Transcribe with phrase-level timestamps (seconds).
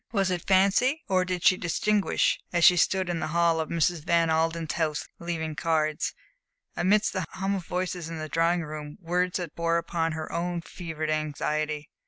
[0.11, 4.03] Was it fancy, or did she distinguish, as she stood in the hall of Mrs.
[4.03, 6.15] Van Alden's house leaving cards,
[6.75, 10.61] amidst the hum of voices in the drawing room, words that bore upon her own
[10.61, 11.91] fevered anxiety?